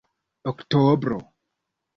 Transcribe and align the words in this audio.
oktobro 0.51 1.19